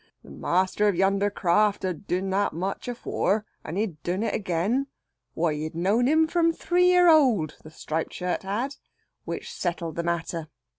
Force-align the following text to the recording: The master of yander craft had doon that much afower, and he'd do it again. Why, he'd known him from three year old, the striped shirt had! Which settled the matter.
The 0.23 0.31
master 0.31 0.87
of 0.87 0.95
yander 0.95 1.29
craft 1.29 1.83
had 1.83 2.07
doon 2.07 2.31
that 2.31 2.53
much 2.53 2.87
afower, 2.87 3.43
and 3.63 3.77
he'd 3.77 4.01
do 4.01 4.13
it 4.13 4.33
again. 4.33 4.87
Why, 5.35 5.53
he'd 5.53 5.75
known 5.75 6.07
him 6.07 6.25
from 6.25 6.51
three 6.53 6.87
year 6.87 7.07
old, 7.07 7.55
the 7.61 7.69
striped 7.69 8.13
shirt 8.13 8.41
had! 8.41 8.77
Which 9.25 9.53
settled 9.53 9.97
the 9.97 10.01
matter. 10.03 10.47